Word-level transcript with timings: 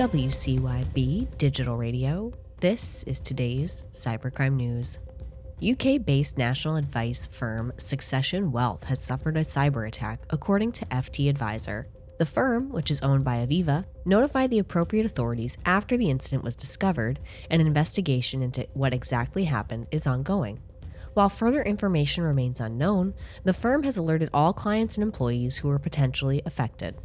WCYB 0.00 1.36
Digital 1.36 1.76
Radio. 1.76 2.32
This 2.58 3.02
is 3.02 3.20
today's 3.20 3.84
cybercrime 3.90 4.54
news. 4.54 4.98
UK 5.62 6.02
based 6.02 6.38
national 6.38 6.76
advice 6.76 7.26
firm 7.26 7.70
Succession 7.76 8.50
Wealth 8.50 8.82
has 8.84 8.98
suffered 8.98 9.36
a 9.36 9.40
cyber 9.40 9.86
attack, 9.86 10.20
according 10.30 10.72
to 10.72 10.86
FT 10.86 11.28
Adviser. 11.28 11.86
The 12.18 12.24
firm, 12.24 12.70
which 12.70 12.90
is 12.90 13.02
owned 13.02 13.24
by 13.24 13.46
Aviva, 13.46 13.84
notified 14.06 14.48
the 14.48 14.60
appropriate 14.60 15.04
authorities 15.04 15.58
after 15.66 15.98
the 15.98 16.08
incident 16.08 16.44
was 16.44 16.56
discovered, 16.56 17.20
and 17.50 17.60
an 17.60 17.68
investigation 17.68 18.40
into 18.40 18.66
what 18.72 18.94
exactly 18.94 19.44
happened 19.44 19.86
is 19.90 20.06
ongoing. 20.06 20.62
While 21.12 21.28
further 21.28 21.60
information 21.60 22.24
remains 22.24 22.58
unknown, 22.58 23.12
the 23.44 23.52
firm 23.52 23.82
has 23.82 23.98
alerted 23.98 24.30
all 24.32 24.54
clients 24.54 24.96
and 24.96 25.02
employees 25.02 25.58
who 25.58 25.68
are 25.68 25.78
potentially 25.78 26.40
affected. 26.46 26.96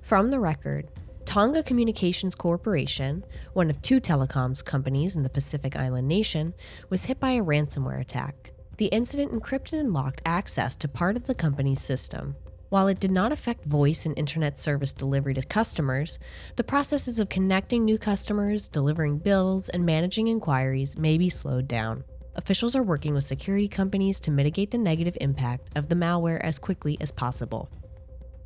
From 0.00 0.30
the 0.30 0.38
record, 0.38 0.90
Tonga 1.24 1.62
Communications 1.62 2.34
Corporation, 2.34 3.24
one 3.54 3.70
of 3.70 3.80
two 3.80 4.00
telecoms 4.00 4.64
companies 4.64 5.16
in 5.16 5.22
the 5.22 5.30
Pacific 5.30 5.74
Island 5.74 6.06
nation, 6.06 6.54
was 6.90 7.06
hit 7.06 7.18
by 7.18 7.32
a 7.32 7.42
ransomware 7.42 8.00
attack. 8.00 8.52
The 8.76 8.86
incident 8.86 9.32
encrypted 9.32 9.80
and 9.80 9.92
locked 9.92 10.20
access 10.26 10.76
to 10.76 10.88
part 10.88 11.16
of 11.16 11.26
the 11.26 11.34
company's 11.34 11.80
system. 11.80 12.36
While 12.68 12.88
it 12.88 13.00
did 13.00 13.10
not 13.10 13.32
affect 13.32 13.64
voice 13.64 14.04
and 14.04 14.18
internet 14.18 14.58
service 14.58 14.92
delivery 14.92 15.34
to 15.34 15.42
customers, 15.42 16.18
the 16.56 16.64
processes 16.64 17.18
of 17.18 17.28
connecting 17.28 17.84
new 17.84 17.98
customers, 17.98 18.68
delivering 18.68 19.18
bills, 19.18 19.68
and 19.70 19.86
managing 19.86 20.28
inquiries 20.28 20.98
may 20.98 21.16
be 21.16 21.30
slowed 21.30 21.66
down. 21.66 22.04
Officials 22.36 22.76
are 22.76 22.82
working 22.82 23.14
with 23.14 23.24
security 23.24 23.68
companies 23.68 24.20
to 24.20 24.30
mitigate 24.30 24.72
the 24.72 24.78
negative 24.78 25.16
impact 25.20 25.70
of 25.76 25.88
the 25.88 25.94
malware 25.94 26.40
as 26.42 26.58
quickly 26.58 26.98
as 27.00 27.12
possible. 27.12 27.70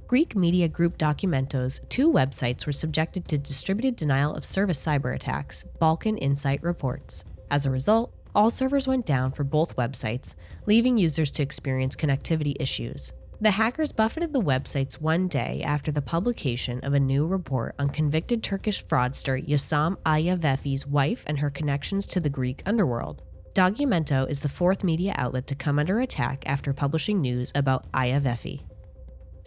Greek 0.09 0.35
media 0.35 0.67
group 0.67 0.97
Documento's, 0.97 1.83
two 1.91 2.11
websites 2.11 2.65
were 2.65 2.73
subjected 2.73 3.29
to 3.29 3.37
distributed 3.37 3.95
denial 3.95 4.35
of 4.35 4.43
service 4.43 4.79
cyber 4.79 5.15
attacks, 5.15 5.67
Balkan 5.79 6.17
Insight 6.17 6.63
reports. 6.63 7.27
As 7.51 7.67
a 7.67 7.71
result, 7.71 8.15
all 8.35 8.49
servers 8.49 8.87
went 8.87 9.05
down 9.05 9.33
for 9.33 9.45
both 9.45 9.77
websites, 9.77 10.35
leaving 10.65 10.97
users 10.97 11.31
to 11.33 11.43
experience 11.43 11.95
connectivity 11.95 12.57
issues. 12.59 13.13
The 13.43 13.51
hackers 13.51 13.93
buffeted 13.93 14.33
the 14.33 14.41
websites 14.41 14.99
one 14.99 15.29
day 15.29 15.63
after 15.63 15.93
the 15.93 16.01
publication 16.01 16.81
of 16.85 16.95
a 16.95 17.01
new 17.01 17.27
report 17.27 17.75
on 17.79 17.91
convicted 17.91 18.43
Turkish 18.43 18.83
fraudster 18.87 19.47
Yassam 19.47 19.99
Ayaveffi's 20.07 20.87
wife 20.87 21.23
and 21.27 21.39
her 21.39 21.51
connections 21.51 22.07
to 22.07 22.19
the 22.19 22.31
Greek 22.31 22.63
underworld. 22.65 23.21
Documento 23.53 24.27
is 24.31 24.41
the 24.41 24.49
fourth 24.49 24.83
media 24.83 25.13
outlet 25.19 25.47
to 25.49 25.55
come 25.55 25.79
under 25.79 26.01
attack 26.01 26.45
after 26.47 26.73
publishing 26.73 27.21
news 27.21 27.53
about 27.55 27.93
Ayaveffi. 27.93 28.63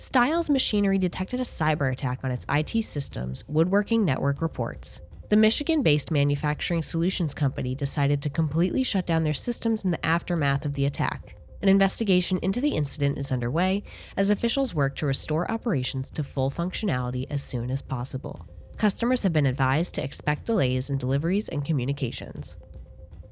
Stiles 0.02 0.50
Machinery 0.50 0.98
detected 0.98 1.40
a 1.40 1.44
cyber 1.44 1.92
attack 1.92 2.22
on 2.24 2.32
its 2.32 2.44
IT 2.50 2.84
systems, 2.84 3.48
Woodworking 3.48 4.04
Network 4.04 4.42
reports. 4.42 5.00
The 5.30 5.36
Michigan 5.36 5.84
based 5.84 6.10
manufacturing 6.10 6.82
solutions 6.82 7.36
company 7.36 7.76
decided 7.76 8.20
to 8.24 8.30
completely 8.32 8.84
shut 8.84 9.06
down 9.06 9.24
their 9.24 9.36
systems 9.36 9.86
in 9.86 9.92
the 9.92 10.04
aftermath 10.04 10.66
of 10.66 10.74
the 10.74 10.88
attack. 10.88 11.36
An 11.62 11.70
investigation 11.70 12.40
into 12.42 12.60
the 12.60 12.72
incident 12.72 13.20
is 13.20 13.32
underway 13.32 13.84
as 14.18 14.32
officials 14.32 14.74
work 14.74 14.96
to 14.96 15.06
restore 15.06 15.50
operations 15.52 16.10
to 16.10 16.24
full 16.24 16.50
functionality 16.50 17.28
as 17.30 17.44
soon 17.44 17.70
as 17.70 17.84
possible. 17.84 18.48
Customers 18.78 19.22
have 19.22 19.34
been 19.34 19.46
advised 19.46 19.94
to 19.94 20.04
expect 20.04 20.48
delays 20.48 20.90
in 20.90 20.98
deliveries 20.98 21.48
and 21.48 21.64
communications. 21.64 22.58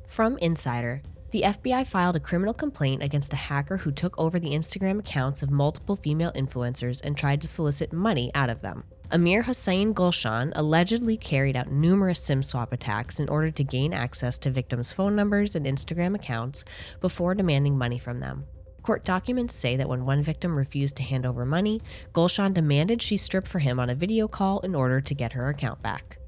From 0.08 0.38
Insider, 0.38 1.02
the 1.32 1.44
FBI 1.44 1.86
filed 1.86 2.16
a 2.16 2.20
criminal 2.20 2.54
complaint 2.54 3.04
against 3.04 3.34
a 3.34 3.38
hacker 3.38 3.78
who 3.78 3.92
took 3.92 4.18
over 4.18 4.40
the 4.40 4.52
Instagram 4.52 5.00
accounts 5.00 5.44
of 5.44 5.52
multiple 5.52 5.96
female 5.96 6.32
influencers 6.32 7.02
and 7.04 7.16
tried 7.16 7.42
to 7.42 7.48
solicit 7.48 7.94
money 7.94 8.32
out 8.34 8.50
of 8.50 8.62
them. 8.62 8.84
Amir 9.12 9.42
Hossein 9.42 9.94
Golshan 9.94 10.52
allegedly 10.56 11.18
carried 11.18 11.56
out 11.56 11.72
numerous 11.72 12.20
SIM 12.20 12.44
swap 12.44 12.72
attacks 12.72 13.20
in 13.20 13.28
order 13.28 13.50
to 13.50 13.64
gain 13.64 13.92
access 13.92 14.38
to 14.40 14.52
victims' 14.52 14.92
phone 14.92 15.16
numbers 15.16 15.56
and 15.56 15.66
Instagram 15.66 16.14
accounts 16.14 16.64
before 17.02 17.34
demanding 17.34 17.76
money 17.78 17.98
from 17.98 18.20
them. 18.20 18.46
Court 18.84 19.04
documents 19.04 19.56
say 19.56 19.76
that 19.78 19.90
when 19.90 20.06
one 20.06 20.22
victim 20.22 20.56
refused 20.56 20.96
to 20.98 21.04
hand 21.04 21.26
over 21.26 21.44
money, 21.44 21.82
Golshan 22.14 22.54
demanded 22.54 23.02
she 23.02 23.18
strip 23.18 23.48
for 23.48 23.60
him 23.60 23.80
on 23.80 23.90
a 23.90 23.96
video 23.96 24.28
call 24.28 24.60
in 24.60 24.76
order 24.76 25.02
to 25.02 25.16
get 25.16 25.34
her 25.34 25.50
account 25.50 25.82
back. 25.82 26.19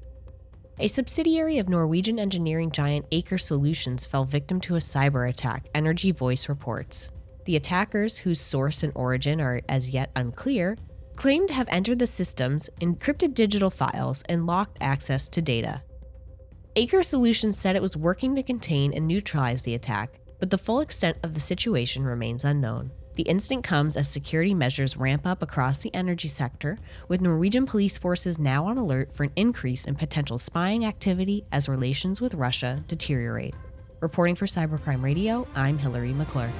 A 0.78 0.88
subsidiary 0.88 1.58
of 1.58 1.68
Norwegian 1.68 2.18
engineering 2.18 2.70
giant 2.70 3.08
Aker 3.10 3.40
Solutions 3.40 4.06
fell 4.06 4.24
victim 4.24 4.60
to 4.62 4.76
a 4.76 4.78
cyber 4.78 5.28
attack, 5.28 5.68
Energy 5.74 6.12
Voice 6.12 6.48
reports. 6.48 7.10
The 7.44 7.56
attackers, 7.56 8.16
whose 8.16 8.40
source 8.40 8.82
and 8.82 8.92
origin 8.94 9.40
are 9.40 9.60
as 9.68 9.90
yet 9.90 10.10
unclear, 10.16 10.78
claimed 11.14 11.48
to 11.48 11.54
have 11.54 11.68
entered 11.68 11.98
the 11.98 12.06
systems, 12.06 12.70
encrypted 12.80 13.34
digital 13.34 13.70
files, 13.70 14.22
and 14.28 14.46
locked 14.46 14.78
access 14.80 15.28
to 15.28 15.42
data. 15.42 15.82
Aker 16.74 17.04
Solutions 17.04 17.58
said 17.58 17.76
it 17.76 17.82
was 17.82 17.96
working 17.96 18.34
to 18.34 18.42
contain 18.42 18.94
and 18.94 19.06
neutralize 19.06 19.62
the 19.62 19.74
attack, 19.74 20.18
but 20.40 20.48
the 20.48 20.58
full 20.58 20.80
extent 20.80 21.18
of 21.22 21.34
the 21.34 21.40
situation 21.40 22.02
remains 22.02 22.46
unknown. 22.46 22.90
The 23.14 23.24
incident 23.24 23.62
comes 23.62 23.96
as 23.96 24.08
security 24.08 24.54
measures 24.54 24.96
ramp 24.96 25.26
up 25.26 25.42
across 25.42 25.78
the 25.78 25.94
energy 25.94 26.28
sector, 26.28 26.78
with 27.08 27.20
Norwegian 27.20 27.66
police 27.66 27.98
forces 27.98 28.38
now 28.38 28.64
on 28.64 28.78
alert 28.78 29.12
for 29.12 29.24
an 29.24 29.32
increase 29.36 29.84
in 29.84 29.96
potential 29.96 30.38
spying 30.38 30.86
activity 30.86 31.44
as 31.52 31.68
relations 31.68 32.22
with 32.22 32.34
Russia 32.34 32.82
deteriorate. 32.88 33.54
Reporting 34.00 34.34
for 34.34 34.46
Cybercrime 34.46 35.02
Radio, 35.02 35.46
I'm 35.54 35.76
Hillary 35.76 36.12
McClure. 36.12 36.50